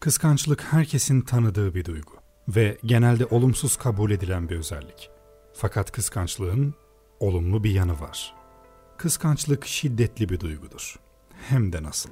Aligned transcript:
Kıskançlık 0.00 0.62
herkesin 0.62 1.20
tanıdığı 1.20 1.74
bir 1.74 1.84
duygu 1.84 2.12
ve 2.48 2.78
genelde 2.84 3.26
olumsuz 3.26 3.76
kabul 3.76 4.10
edilen 4.10 4.48
bir 4.48 4.56
özellik. 4.56 5.10
Fakat 5.54 5.92
kıskançlığın 5.92 6.74
olumlu 7.20 7.64
bir 7.64 7.70
yanı 7.70 8.00
var. 8.00 8.34
Kıskançlık 8.96 9.66
şiddetli 9.66 10.28
bir 10.28 10.40
duygudur. 10.40 10.96
Hem 11.48 11.72
de 11.72 11.82
nasıl. 11.82 12.10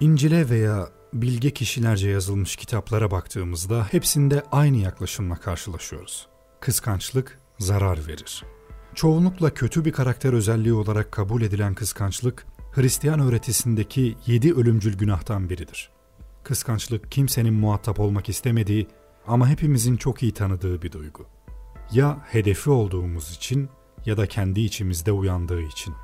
İncil'e 0.00 0.50
veya 0.50 0.88
bilge 1.12 1.50
kişilerce 1.50 2.08
yazılmış 2.08 2.56
kitaplara 2.56 3.10
baktığımızda 3.10 3.86
hepsinde 3.90 4.42
aynı 4.52 4.76
yaklaşımla 4.76 5.36
karşılaşıyoruz. 5.36 6.28
Kıskançlık 6.60 7.38
zarar 7.58 8.06
verir. 8.06 8.44
Çoğunlukla 8.94 9.54
kötü 9.54 9.84
bir 9.84 9.92
karakter 9.92 10.32
özelliği 10.32 10.74
olarak 10.74 11.12
kabul 11.12 11.42
edilen 11.42 11.74
kıskançlık, 11.74 12.46
Hristiyan 12.72 13.20
öğretisindeki 13.20 14.16
yedi 14.26 14.54
ölümcül 14.54 14.98
günahtan 14.98 15.50
biridir. 15.50 15.95
Kıskançlık 16.46 17.12
kimsenin 17.12 17.54
muhatap 17.54 18.00
olmak 18.00 18.28
istemediği 18.28 18.86
ama 19.26 19.48
hepimizin 19.48 19.96
çok 19.96 20.22
iyi 20.22 20.32
tanıdığı 20.32 20.82
bir 20.82 20.92
duygu. 20.92 21.26
Ya 21.92 22.18
hedefi 22.30 22.70
olduğumuz 22.70 23.36
için 23.36 23.68
ya 24.06 24.16
da 24.16 24.26
kendi 24.26 24.60
içimizde 24.60 25.12
uyandığı 25.12 25.62
için. 25.62 25.94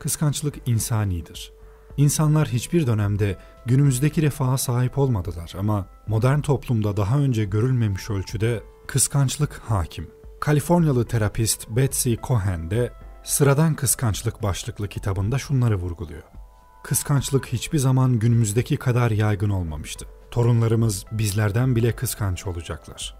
Kıskançlık 0.00 0.68
insanidir. 0.68 1.52
İnsanlar 1.96 2.48
hiçbir 2.48 2.86
dönemde 2.86 3.38
günümüzdeki 3.66 4.22
refaha 4.22 4.58
sahip 4.58 4.98
olmadılar 4.98 5.52
ama 5.58 5.86
modern 6.06 6.40
toplumda 6.40 6.96
daha 6.96 7.18
önce 7.18 7.44
görülmemiş 7.44 8.10
ölçüde 8.10 8.62
kıskançlık 8.86 9.52
hakim. 9.52 10.10
Kaliforniyalı 10.40 11.06
terapist 11.06 11.68
Betsy 11.68 12.14
Cohen 12.22 12.70
de 12.70 12.92
Sıradan 13.24 13.74
Kıskançlık 13.74 14.42
başlıklı 14.42 14.88
kitabında 14.88 15.38
şunları 15.38 15.76
vurguluyor. 15.76 16.33
Kıskançlık 16.84 17.46
hiçbir 17.46 17.78
zaman 17.78 18.18
günümüzdeki 18.18 18.76
kadar 18.76 19.10
yaygın 19.10 19.50
olmamıştı. 19.50 20.06
Torunlarımız 20.30 21.04
bizlerden 21.12 21.76
bile 21.76 21.92
kıskanç 21.92 22.46
olacaklar. 22.46 23.14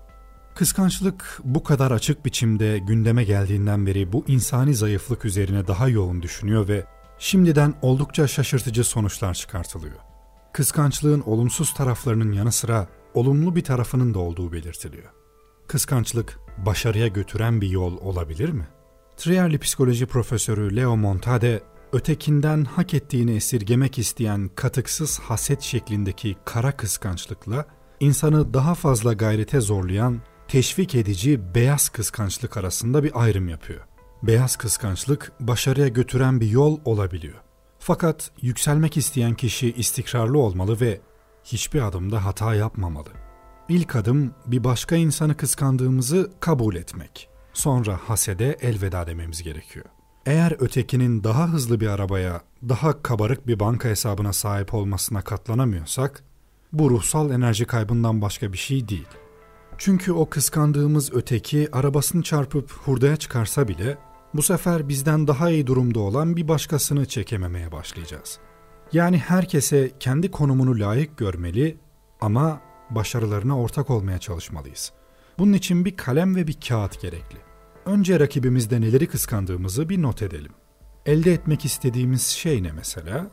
Kıskançlık 0.55 1.41
bu 1.45 1.63
kadar 1.63 1.91
açık 1.91 2.25
biçimde 2.25 2.79
gündeme 2.79 3.25
geldiğinden 3.25 3.87
beri 3.87 4.13
bu 4.13 4.25
insani 4.29 4.75
zayıflık 4.75 5.25
üzerine 5.25 5.67
daha 5.67 5.89
yoğun 5.89 6.23
düşünüyor 6.23 6.69
ve 6.69 6.85
şimdiden 7.19 7.75
oldukça 7.83 8.27
şaşırtıcı 8.27 8.85
sonuçlar 8.85 9.35
çıkartılıyor. 9.35 9.99
Kıskançlığın 10.53 11.21
olumsuz 11.21 11.75
taraflarının 11.75 12.33
yanı 12.33 12.53
sıra 12.53 12.89
olumlu 13.15 13.57
bir 13.57 13.65
tarafının 13.65 14.15
da 14.15 14.19
olduğu 14.19 14.53
belirtiliyor. 14.53 15.13
Kıskançlık 15.69 16.39
başarıya 16.67 17.09
götüren 17.09 17.61
bir 17.61 17.69
yol 17.69 17.97
olabilir 17.97 18.49
mi? 18.49 18.67
Trierli 19.17 19.59
psikoloji 19.59 20.07
profesörü 20.07 20.77
Leo 20.77 20.97
Montade, 20.97 21.63
ötekinden 21.95 22.65
hak 22.65 22.95
ettiğini 22.95 23.35
esirgemek 23.37 23.99
isteyen 23.99 24.51
katıksız 24.55 25.19
haset 25.19 25.63
şeklindeki 25.63 26.37
kara 26.45 26.77
kıskançlıkla 26.77 27.67
insanı 28.01 28.55
daha 28.55 28.75
fazla 28.75 29.13
gayrete 29.13 29.61
zorlayan 29.61 30.21
teşvik 30.49 30.95
edici 30.95 31.55
beyaz 31.55 31.89
kıskançlık 31.89 32.57
arasında 32.57 33.03
bir 33.05 33.23
ayrım 33.23 33.49
yapıyor. 33.49 33.81
Beyaz 34.23 34.57
kıskançlık 34.57 35.33
başarıya 35.41 35.89
götüren 35.89 36.41
bir 36.41 36.49
yol 36.49 36.81
olabiliyor. 36.85 37.41
Fakat 37.79 38.31
yükselmek 38.43 38.97
isteyen 38.97 39.35
kişi 39.35 39.73
istikrarlı 39.73 40.39
olmalı 40.39 40.81
ve 40.81 41.01
hiçbir 41.45 41.87
adımda 41.87 42.25
hata 42.25 42.55
yapmamalı. 42.55 43.11
İlk 43.69 43.97
adım 43.97 44.35
bir 44.47 44.65
başka 44.65 44.97
insanı 44.97 45.37
kıskandığımızı 45.37 46.33
kabul 46.41 46.75
etmek. 46.75 47.29
Sonra 47.53 48.01
hasede 48.07 48.57
elveda 48.61 49.07
dememiz 49.07 49.43
gerekiyor. 49.43 49.94
Eğer 50.27 50.57
ötekinin 50.59 51.25
daha 51.25 51.49
hızlı 51.49 51.81
bir 51.81 51.87
arabaya, 51.87 52.41
daha 52.69 53.03
kabarık 53.03 53.47
bir 53.47 53.61
banka 53.61 53.89
hesabına 53.89 54.33
sahip 54.33 54.75
olmasına 54.75 55.23
katlanamıyorsak, 55.23 56.25
bu 56.73 56.91
ruhsal 56.91 57.31
enerji 57.31 57.65
kaybından 57.65 58.23
başka 58.23 58.53
bir 58.53 58.59
şey 58.59 58.89
değil. 58.89 59.09
Çünkü 59.79 60.13
o 60.13 60.31
kıskandığımız 60.31 61.13
öteki 61.15 61.69
arabasını 61.73 62.23
çarpıp 62.23 62.73
hurdaya 62.73 63.17
çıkarsa 63.17 63.69
bile 63.69 63.99
bu 64.35 64.43
sefer 64.43 64.89
bizden 64.89 65.27
daha 65.27 65.51
iyi 65.51 65.67
durumda 65.67 66.01
olan 66.01 66.37
bir 66.37 66.49
başkasını 66.49 67.07
çekememeye 67.07 67.73
başlayacağız. 67.73 68.39
Yani 68.93 69.19
herkese 69.19 69.93
kendi 70.01 70.31
konumunu 70.31 70.79
layık 70.79 71.17
görmeli 71.17 71.79
ama 72.21 72.61
başarılarına 72.91 73.59
ortak 73.59 73.91
olmaya 73.91 74.19
çalışmalıyız. 74.19 74.93
Bunun 75.39 75.53
için 75.53 75.85
bir 75.85 75.97
kalem 75.97 76.37
ve 76.37 76.47
bir 76.47 76.61
kağıt 76.69 77.01
gerekli. 77.01 77.54
Önce 77.87 78.21
rakibimizde 78.21 78.81
neleri 78.81 79.07
kıskandığımızı 79.07 79.89
bir 79.89 80.03
not 80.03 80.23
edelim. 80.23 80.53
Elde 81.07 81.33
etmek 81.33 81.65
istediğimiz 81.65 82.27
şey 82.27 82.63
ne 82.63 82.73
mesela? 82.73 83.27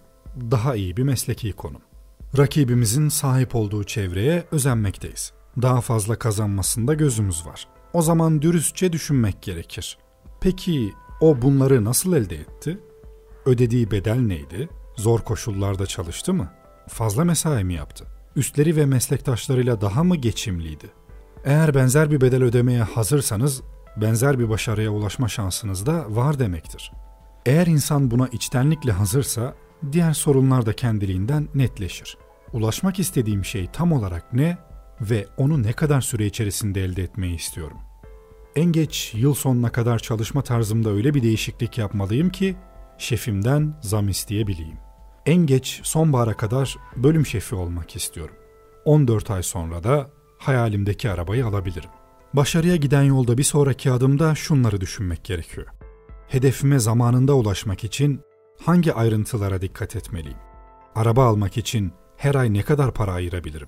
Daha 0.52 0.76
iyi 0.76 0.98
bir 0.98 1.04
mesleki 1.04 1.54
konum. 1.54 1.82
Rakibimizin 2.38 3.10
sahip 3.10 3.56
olduğu 3.56 3.84
çevreye 3.84 4.46
özenmekteyiz. 4.52 5.34
Daha 5.62 5.82
fazla 5.82 6.16
kazanmasında 6.16 6.94
gözümüz 6.94 7.46
var. 7.46 7.68
O 7.94 8.02
zaman 8.02 8.42
dürüstçe 8.42 8.94
düşünmek 8.94 9.42
gerekir. 9.42 9.98
Peki 10.42 10.94
o 11.22 11.42
bunları 11.42 11.86
nasıl 11.86 12.14
elde 12.14 12.36
etti? 12.36 12.80
Ödediği 13.46 13.92
bedel 13.92 14.20
neydi? 14.20 14.70
Zor 14.98 15.20
koşullarda 15.20 15.86
çalıştı 15.86 16.34
mı? 16.34 16.52
Fazla 16.88 17.26
mesai 17.26 17.64
mi 17.64 17.74
yaptı? 17.74 18.06
Üstleri 18.36 18.76
ve 18.76 18.86
meslektaşlarıyla 18.86 19.82
daha 19.82 20.04
mı 20.04 20.16
geçimliydi? 20.16 20.90
Eğer 21.46 21.76
benzer 21.76 22.12
bir 22.12 22.22
bedel 22.22 22.44
ödemeye 22.44 22.84
hazırsanız 22.84 23.62
benzer 23.98 24.40
bir 24.40 24.50
başarıya 24.50 24.90
ulaşma 24.92 25.28
şansınız 25.28 25.86
da 25.86 26.16
var 26.16 26.40
demektir. 26.40 26.92
Eğer 27.46 27.68
insan 27.68 28.12
buna 28.12 28.28
içtenlikle 28.28 28.92
hazırsa 28.92 29.56
diğer 29.92 30.14
sorunlar 30.14 30.66
da 30.66 30.74
kendiliğinden 30.74 31.48
netleşir. 31.56 32.18
Ulaşmak 32.54 33.00
istediğim 33.00 33.46
şey 33.46 33.68
tam 33.68 33.92
olarak 33.92 34.34
ne 34.34 34.58
ve 35.02 35.28
onu 35.38 35.64
ne 35.64 35.74
kadar 35.74 36.02
süre 36.02 36.26
içerisinde 36.26 36.84
elde 36.84 37.04
etmeyi 37.04 37.36
istiyorum. 37.36 37.78
En 38.56 38.72
geç 38.72 39.14
yıl 39.16 39.34
sonuna 39.34 39.72
kadar 39.72 40.00
çalışma 40.00 40.42
tarzımda 40.42 40.90
öyle 40.90 41.14
bir 41.14 41.24
değişiklik 41.24 41.78
yapmalıyım 41.78 42.30
ki 42.30 42.56
şefimden 42.98 43.80
zam 43.82 44.10
isteyebileyim. 44.10 44.78
En 45.26 45.46
geç 45.46 45.80
sonbahara 45.84 46.38
kadar 46.38 46.78
bölüm 46.96 47.26
şefi 47.26 47.56
olmak 47.56 47.96
istiyorum. 47.96 48.36
14 48.86 49.32
ay 49.32 49.44
sonra 49.44 49.84
da 49.84 50.10
hayalimdeki 50.38 51.10
arabayı 51.10 51.46
alabilirim. 51.46 51.90
Başarıya 52.34 52.76
giden 52.76 53.04
yolda 53.04 53.38
bir 53.38 53.44
sonraki 53.44 53.92
adımda 53.92 54.36
şunları 54.36 54.82
düşünmek 54.82 55.24
gerekiyor. 55.24 55.68
Hedefime 56.28 56.80
zamanında 56.80 57.34
ulaşmak 57.34 57.84
için 57.84 58.22
hangi 58.66 58.94
ayrıntılara 58.94 59.62
dikkat 59.62 59.96
etmeliyim? 59.96 60.38
Araba 60.96 61.26
almak 61.26 61.58
için 61.58 61.92
her 62.18 62.36
ay 62.36 62.54
ne 62.54 62.62
kadar 62.62 62.94
para 62.94 63.14
ayırabilirim? 63.14 63.68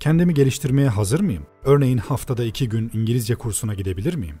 Kendimi 0.00 0.34
geliştirmeye 0.34 0.88
hazır 0.88 1.20
mıyım? 1.20 1.46
Örneğin 1.64 1.98
haftada 1.98 2.44
iki 2.44 2.68
gün 2.68 2.90
İngilizce 2.94 3.34
kursuna 3.34 3.74
gidebilir 3.74 4.14
miyim? 4.14 4.36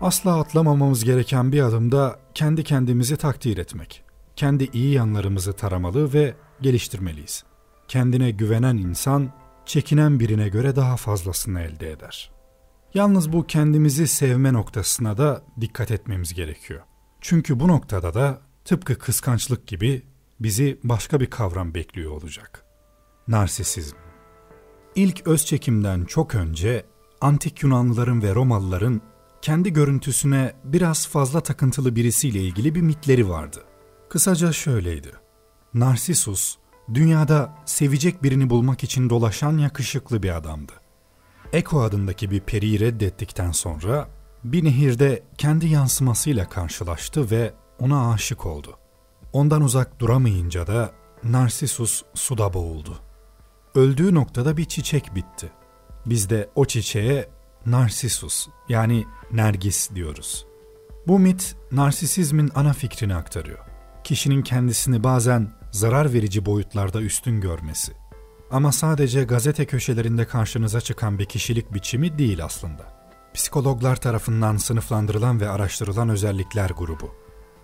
Asla 0.00 0.40
atlamamamız 0.40 1.04
gereken 1.04 1.52
bir 1.52 1.62
adım 1.62 1.92
da 1.92 2.18
kendi 2.34 2.64
kendimizi 2.64 3.16
takdir 3.16 3.58
etmek. 3.58 4.02
Kendi 4.36 4.68
iyi 4.72 4.94
yanlarımızı 4.94 5.52
taramalı 5.52 6.12
ve 6.12 6.34
geliştirmeliyiz. 6.60 7.44
Kendine 7.88 8.30
güvenen 8.30 8.76
insan, 8.76 9.32
çekinen 9.66 10.20
birine 10.20 10.48
göre 10.48 10.76
daha 10.76 10.96
fazlasını 10.96 11.60
elde 11.60 11.90
eder. 11.90 12.32
Yalnız 12.94 13.32
bu 13.32 13.46
kendimizi 13.46 14.08
sevme 14.08 14.52
noktasına 14.52 15.18
da 15.18 15.42
dikkat 15.60 15.90
etmemiz 15.90 16.34
gerekiyor. 16.34 16.80
Çünkü 17.20 17.60
bu 17.60 17.68
noktada 17.68 18.14
da 18.14 18.40
tıpkı 18.64 18.98
kıskançlık 18.98 19.66
gibi 19.66 20.02
bizi 20.40 20.80
başka 20.84 21.20
bir 21.20 21.26
kavram 21.26 21.74
bekliyor 21.74 22.10
olacak. 22.10 22.64
Narsisizm. 23.28 23.96
İlk 24.94 25.26
öz 25.26 25.46
çekimden 25.46 26.04
çok 26.04 26.34
önce 26.34 26.86
antik 27.20 27.62
Yunanlıların 27.62 28.22
ve 28.22 28.34
Romalıların 28.34 29.00
kendi 29.42 29.72
görüntüsüne 29.72 30.52
biraz 30.64 31.08
fazla 31.08 31.40
takıntılı 31.40 31.96
birisiyle 31.96 32.40
ilgili 32.40 32.74
bir 32.74 32.80
mitleri 32.80 33.28
vardı. 33.28 33.64
Kısaca 34.08 34.52
şöyleydi. 34.52 35.12
Narsisus, 35.74 36.56
dünyada 36.94 37.54
sevecek 37.64 38.22
birini 38.22 38.50
bulmak 38.50 38.84
için 38.84 39.10
dolaşan 39.10 39.58
yakışıklı 39.58 40.22
bir 40.22 40.36
adamdı. 40.36 40.81
Eko 41.52 41.80
adındaki 41.80 42.30
bir 42.30 42.40
periyi 42.40 42.80
reddettikten 42.80 43.52
sonra 43.52 44.08
bir 44.44 44.64
nehirde 44.64 45.22
kendi 45.38 45.66
yansımasıyla 45.66 46.48
karşılaştı 46.48 47.30
ve 47.30 47.54
ona 47.78 48.12
aşık 48.12 48.46
oldu. 48.46 48.78
Ondan 49.32 49.62
uzak 49.62 50.00
duramayınca 50.00 50.66
da 50.66 50.92
Narsisus 51.24 52.02
suda 52.14 52.54
boğuldu. 52.54 52.98
Öldüğü 53.74 54.14
noktada 54.14 54.56
bir 54.56 54.64
çiçek 54.64 55.14
bitti. 55.14 55.50
Biz 56.06 56.30
de 56.30 56.50
o 56.54 56.64
çiçeğe 56.64 57.28
Narsisus 57.66 58.48
yani 58.68 59.04
Nergis 59.32 59.90
diyoruz. 59.94 60.46
Bu 61.06 61.18
mit 61.18 61.56
narsisizmin 61.72 62.50
ana 62.54 62.72
fikrini 62.72 63.14
aktarıyor. 63.14 63.58
Kişinin 64.04 64.42
kendisini 64.42 65.04
bazen 65.04 65.52
zarar 65.70 66.12
verici 66.12 66.46
boyutlarda 66.46 67.02
üstün 67.02 67.40
görmesi. 67.40 68.01
Ama 68.52 68.72
sadece 68.72 69.24
gazete 69.24 69.64
köşelerinde 69.64 70.24
karşınıza 70.24 70.80
çıkan 70.80 71.18
bir 71.18 71.24
kişilik 71.24 71.74
biçimi 71.74 72.18
değil 72.18 72.44
aslında. 72.44 73.02
Psikologlar 73.34 73.96
tarafından 73.96 74.56
sınıflandırılan 74.56 75.40
ve 75.40 75.48
araştırılan 75.48 76.08
özellikler 76.08 76.70
grubu. 76.70 77.14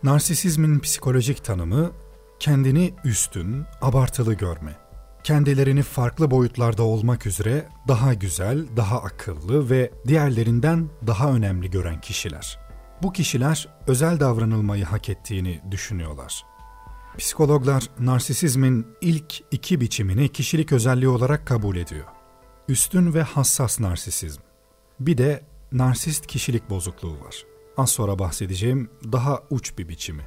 Narsisizmin 0.02 0.78
psikolojik 0.78 1.44
tanımı 1.44 1.90
kendini 2.38 2.94
üstün, 3.04 3.64
abartılı 3.82 4.34
görme, 4.34 4.76
kendilerini 5.24 5.82
farklı 5.82 6.30
boyutlarda 6.30 6.82
olmak 6.82 7.26
üzere 7.26 7.68
daha 7.88 8.14
güzel, 8.14 8.66
daha 8.76 9.02
akıllı 9.02 9.70
ve 9.70 9.90
diğerlerinden 10.06 10.88
daha 11.06 11.32
önemli 11.32 11.70
gören 11.70 12.00
kişiler. 12.00 12.58
Bu 13.02 13.12
kişiler 13.12 13.68
özel 13.86 14.20
davranılmayı 14.20 14.84
hak 14.84 15.08
ettiğini 15.08 15.60
düşünüyorlar. 15.70 16.44
Psikologlar 17.18 17.82
narsisizmin 17.98 18.86
ilk 19.00 19.44
iki 19.50 19.80
biçimini 19.80 20.28
kişilik 20.28 20.72
özelliği 20.72 21.08
olarak 21.08 21.46
kabul 21.46 21.76
ediyor. 21.76 22.04
Üstün 22.68 23.14
ve 23.14 23.22
hassas 23.22 23.80
narsisizm. 23.80 24.40
Bir 25.00 25.18
de 25.18 25.44
narsist 25.72 26.26
kişilik 26.26 26.70
bozukluğu 26.70 27.20
var. 27.20 27.44
Az 27.76 27.90
sonra 27.90 28.18
bahsedeceğim 28.18 28.90
daha 29.12 29.42
uç 29.50 29.78
bir 29.78 29.88
biçimi. 29.88 30.22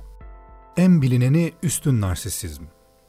En 0.78 1.02
bilineni 1.02 1.54
üstün 1.64 2.02
narsisizm. 2.02 2.64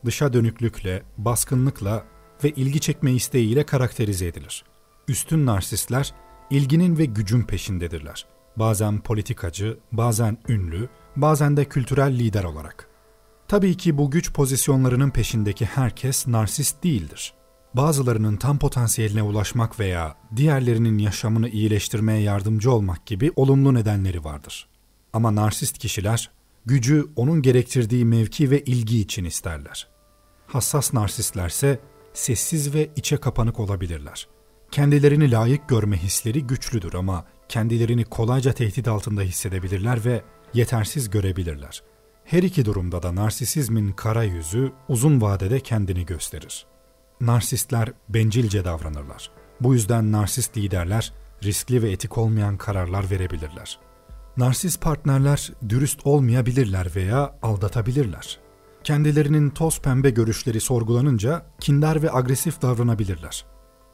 Dışa 0.05 0.33
dönüklükle, 0.33 1.03
baskınlıkla 1.19 2.05
ve 2.45 2.51
ilgi 2.51 2.81
çekme 2.81 3.13
isteğiyle 3.13 3.67
karakterize 3.67 4.27
edilir. 4.27 4.65
Üstün 5.09 5.47
narsistler 5.47 6.15
ilginin 6.51 6.99
ve 6.99 7.05
gücün 7.05 7.43
peşindedirler. 7.43 8.27
Bazen 8.57 9.01
politikacı, 9.01 9.79
bazen 9.93 10.39
ünlü, 10.49 10.89
bazen 11.17 11.57
de 11.57 11.65
kültürel 11.65 12.19
lider 12.19 12.45
olarak. 12.45 12.92
Tabii 13.53 13.77
ki 13.77 13.99
bu 13.99 14.11
güç 14.11 14.33
pozisyonlarının 14.33 15.11
peşindeki 15.11 15.65
herkes 15.65 16.27
narsist 16.27 16.85
değildir. 16.85 17.35
Bazılarının 17.75 18.37
tam 18.37 18.59
potansiyeline 18.59 19.23
ulaşmak 19.23 19.81
veya 19.81 20.17
diğerlerinin 20.37 20.99
yaşamını 20.99 21.49
iyileştirmeye 21.49 22.21
yardımcı 22.21 22.73
olmak 22.73 23.07
gibi 23.07 23.33
olumlu 23.37 23.75
nedenleri 23.75 24.25
vardır. 24.25 24.69
Ama 25.13 25.35
narsist 25.35 25.79
kişiler 25.79 26.31
gücü 26.67 27.07
onun 27.17 27.43
gerektirdiği 27.43 28.05
mevki 28.05 28.51
ve 28.51 28.61
ilgi 28.65 29.01
için 29.01 29.25
isterler. 29.25 29.89
Hassas 30.47 30.93
narsistlerse 30.95 31.81
sessiz 32.13 32.75
ve 32.75 32.91
içe 32.97 33.17
kapanık 33.17 33.61
olabilirler. 33.61 34.29
Kendilerini 34.71 35.31
layık 35.31 35.69
görme 35.69 35.97
hisleri 35.97 36.47
güçlüdür 36.47 36.95
ama 36.95 37.25
kendilerini 37.49 38.05
kolayca 38.05 38.53
tehdit 38.53 38.89
altında 38.89 39.23
hissedebilirler 39.23 40.05
ve 40.05 40.23
yetersiz 40.55 41.11
görebilirler. 41.11 41.83
Her 42.33 42.43
iki 42.43 42.65
durumda 42.65 43.03
da 43.03 43.15
narsisizmin 43.15 43.93
kara 43.93 44.25
yüzü 44.25 44.73
uzun 44.89 45.21
vadede 45.21 45.61
kendini 45.61 46.07
gösterir. 46.07 46.67
Narsistler 47.21 47.93
bencilce 48.09 48.65
davranırlar. 48.65 49.31
Bu 49.61 49.75
yüzden 49.75 50.13
narsist 50.13 50.57
liderler 50.57 51.13
riskli 51.45 51.83
ve 51.83 51.91
etik 51.91 52.19
olmayan 52.19 52.57
kararlar 52.57 53.11
verebilirler. 53.11 53.79
Narsist 54.37 54.81
partnerler 54.81 55.53
dürüst 55.69 56.07
olmayabilirler 56.07 56.89
veya 56.97 57.39
aldatabilirler. 57.43 58.39
Kendilerinin 58.85 59.51
toz 59.51 59.81
pembe 59.81 60.11
görüşleri 60.11 60.61
sorgulanınca 60.61 61.47
kindar 61.61 62.03
ve 62.03 62.13
agresif 62.13 62.63
davranabilirler. 62.63 63.45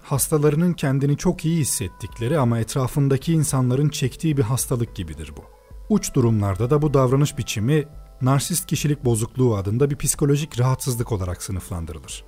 Hastalarının 0.03 0.73
kendini 0.73 1.17
çok 1.17 1.45
iyi 1.45 1.61
hissettikleri 1.61 2.39
ama 2.39 2.59
etrafındaki 2.59 3.33
insanların 3.33 3.89
çektiği 3.89 4.37
bir 4.37 4.43
hastalık 4.43 4.97
gibidir 4.97 5.33
bu. 5.37 5.45
Uç 5.89 6.15
durumlarda 6.15 6.71
da 6.71 6.83
bu 6.83 6.95
davranış 6.95 7.39
biçimi 7.39 7.85
narsist 8.23 8.67
kişilik 8.67 9.05
bozukluğu 9.05 9.57
adında 9.57 9.91
bir 9.91 9.97
psikolojik 9.97 10.61
rahatsızlık 10.61 11.13
olarak 11.13 11.43
sınıflandırılır. 11.43 12.25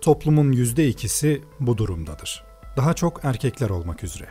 Toplumun 0.00 0.52
yüzde 0.52 0.88
ikisi 0.88 1.42
bu 1.60 1.78
durumdadır. 1.78 2.44
Daha 2.76 2.94
çok 2.94 3.24
erkekler 3.24 3.70
olmak 3.70 4.04
üzere. 4.04 4.28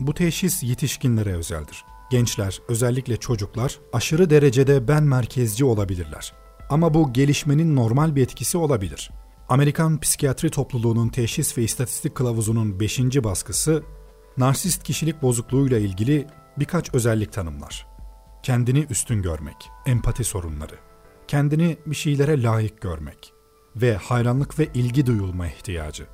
Bu 0.00 0.14
teşhis 0.14 0.62
yetişkinlere 0.62 1.34
özeldir. 1.34 1.84
Gençler, 2.10 2.60
özellikle 2.68 3.16
çocuklar 3.16 3.78
aşırı 3.92 4.30
derecede 4.30 4.88
ben 4.88 5.02
merkezci 5.02 5.64
olabilirler. 5.64 6.32
Ama 6.70 6.94
bu 6.94 7.12
gelişmenin 7.12 7.76
normal 7.76 8.16
bir 8.16 8.22
etkisi 8.22 8.58
olabilir. 8.58 9.10
Amerikan 9.48 10.00
Psikiyatri 10.00 10.50
Topluluğu'nun 10.50 11.08
Teşhis 11.08 11.58
ve 11.58 11.62
İstatistik 11.62 12.14
Kılavuzu'nun 12.14 12.80
5. 12.80 13.00
baskısı, 13.00 13.82
narsist 14.36 14.82
kişilik 14.82 15.22
bozukluğuyla 15.22 15.78
ilgili 15.78 16.26
birkaç 16.58 16.94
özellik 16.94 17.32
tanımlar. 17.32 17.95
Kendini 18.46 18.86
üstün 18.90 19.22
görmek, 19.22 19.70
empati 19.86 20.24
sorunları, 20.24 20.74
kendini 21.28 21.76
bir 21.86 21.96
şeylere 21.96 22.42
layık 22.42 22.80
görmek 22.80 23.32
ve 23.76 23.96
hayranlık 23.96 24.58
ve 24.58 24.68
ilgi 24.74 25.06
duyulma 25.06 25.46
ihtiyacı. 25.46 26.06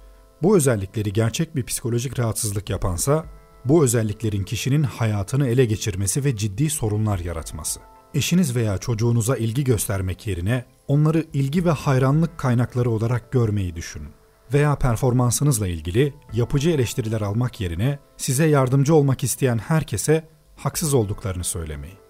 Bu 0.42 0.56
özellikleri 0.56 1.12
gerçek 1.12 1.56
bir 1.56 1.64
psikolojik 1.64 2.18
rahatsızlık 2.18 2.70
yapansa, 2.70 3.24
bu 3.64 3.84
özelliklerin 3.84 4.44
kişinin 4.44 4.82
hayatını 4.82 5.48
ele 5.48 5.64
geçirmesi 5.64 6.24
ve 6.24 6.36
ciddi 6.36 6.70
sorunlar 6.70 7.18
yaratması. 7.18 7.80
Eşiniz 8.14 8.56
veya 8.56 8.78
çocuğunuza 8.78 9.36
ilgi 9.36 9.64
göstermek 9.64 10.26
yerine 10.26 10.64
onları 10.88 11.24
ilgi 11.32 11.64
ve 11.64 11.70
hayranlık 11.70 12.38
kaynakları 12.38 12.90
olarak 12.90 13.32
görmeyi 13.32 13.76
düşünün. 13.76 14.12
Veya 14.52 14.76
performansınızla 14.76 15.68
ilgili 15.68 16.14
yapıcı 16.32 16.70
eleştiriler 16.70 17.20
almak 17.20 17.60
yerine 17.60 17.98
size 18.16 18.46
yardımcı 18.46 18.94
olmak 18.94 19.24
isteyen 19.24 19.58
herkese 19.58 20.28
haksız 20.56 20.94
olduklarını 20.94 21.44
söylemeyi. 21.44 22.01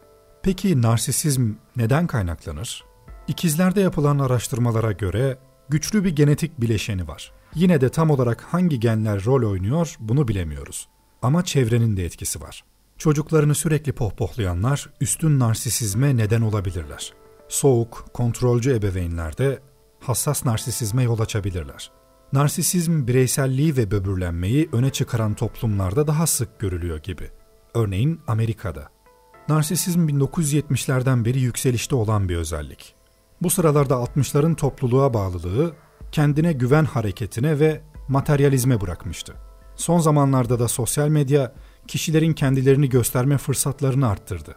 Peki 0.42 0.82
narsisizm 0.82 1.52
neden 1.76 2.06
kaynaklanır? 2.06 2.84
İkizlerde 3.28 3.80
yapılan 3.80 4.18
araştırmalara 4.18 4.92
göre 4.92 5.38
güçlü 5.68 6.04
bir 6.04 6.16
genetik 6.16 6.60
bileşeni 6.60 7.08
var. 7.08 7.32
Yine 7.54 7.80
de 7.80 7.88
tam 7.88 8.10
olarak 8.10 8.42
hangi 8.42 8.80
genler 8.80 9.24
rol 9.24 9.50
oynuyor 9.50 9.96
bunu 10.00 10.28
bilemiyoruz. 10.28 10.88
Ama 11.22 11.44
çevrenin 11.44 11.96
de 11.96 12.04
etkisi 12.04 12.40
var. 12.40 12.64
Çocuklarını 12.98 13.54
sürekli 13.54 13.92
pohpohlayanlar 13.92 14.90
üstün 15.00 15.38
narsisizme 15.38 16.16
neden 16.16 16.40
olabilirler. 16.40 17.12
Soğuk, 17.48 18.06
kontrolcü 18.14 18.74
ebeveynlerde 18.74 19.58
hassas 20.00 20.44
narsisizme 20.44 21.02
yol 21.02 21.20
açabilirler. 21.20 21.90
Narsisizm 22.32 23.06
bireyselliği 23.06 23.76
ve 23.76 23.90
böbürlenmeyi 23.90 24.68
öne 24.72 24.90
çıkaran 24.90 25.34
toplumlarda 25.34 26.06
daha 26.06 26.26
sık 26.26 26.60
görülüyor 26.60 26.98
gibi. 26.98 27.30
Örneğin 27.74 28.20
Amerika'da. 28.26 29.01
Narsisizm 29.48 30.08
1970'lerden 30.08 31.24
beri 31.24 31.40
yükselişte 31.40 31.94
olan 31.94 32.28
bir 32.28 32.36
özellik. 32.36 32.94
Bu 33.42 33.50
sıralarda 33.50 33.94
60'ların 33.94 34.56
topluluğa 34.56 35.14
bağlılığı 35.14 35.72
kendine 36.12 36.52
güven 36.52 36.84
hareketine 36.84 37.60
ve 37.60 37.80
materyalizme 38.08 38.80
bırakmıştı. 38.80 39.34
Son 39.76 39.98
zamanlarda 39.98 40.58
da 40.58 40.68
sosyal 40.68 41.08
medya 41.08 41.52
kişilerin 41.88 42.32
kendilerini 42.32 42.88
gösterme 42.88 43.38
fırsatlarını 43.38 44.08
arttırdı. 44.08 44.56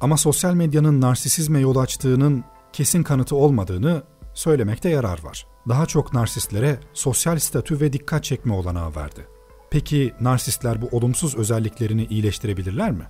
Ama 0.00 0.16
sosyal 0.16 0.54
medyanın 0.54 1.00
narsisizme 1.00 1.60
yol 1.60 1.76
açtığının 1.76 2.44
kesin 2.72 3.02
kanıtı 3.02 3.36
olmadığını 3.36 4.02
söylemekte 4.34 4.88
yarar 4.88 5.24
var. 5.24 5.46
Daha 5.68 5.86
çok 5.86 6.14
narsistlere 6.14 6.80
sosyal 6.92 7.38
statü 7.38 7.80
ve 7.80 7.92
dikkat 7.92 8.24
çekme 8.24 8.52
olanağı 8.52 8.94
verdi. 8.94 9.26
Peki 9.70 10.14
narsistler 10.20 10.82
bu 10.82 10.88
olumsuz 10.92 11.36
özelliklerini 11.36 12.04
iyileştirebilirler 12.04 12.90
mi? 12.90 13.04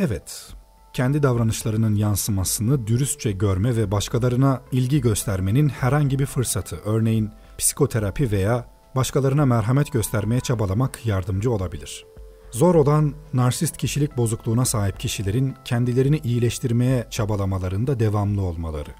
Evet, 0.00 0.54
kendi 0.92 1.22
davranışlarının 1.22 1.94
yansımasını 1.94 2.86
dürüstçe 2.86 3.32
görme 3.32 3.76
ve 3.76 3.90
başkalarına 3.90 4.60
ilgi 4.72 5.00
göstermenin 5.00 5.68
herhangi 5.68 6.18
bir 6.18 6.26
fırsatı, 6.26 6.76
örneğin 6.84 7.30
psikoterapi 7.58 8.30
veya 8.30 8.66
başkalarına 8.96 9.46
merhamet 9.46 9.92
göstermeye 9.92 10.40
çabalamak 10.40 11.06
yardımcı 11.06 11.52
olabilir. 11.52 12.06
Zor 12.50 12.74
olan 12.74 13.14
narsist 13.32 13.76
kişilik 13.76 14.16
bozukluğuna 14.16 14.64
sahip 14.64 15.00
kişilerin 15.00 15.54
kendilerini 15.64 16.18
iyileştirmeye 16.18 17.06
çabalamalarında 17.10 18.00
devamlı 18.00 18.42
olmaları. 18.42 18.90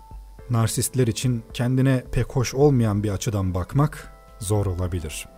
Narsistler 0.51 1.07
için 1.07 1.43
kendine 1.55 2.05
pek 2.13 2.27
hoş 2.27 2.55
olmayan 2.55 3.03
bir 3.03 3.11
açıdan 3.11 3.55
bakmak 3.55 4.13
zor 4.39 4.67
olabilir. 4.67 5.38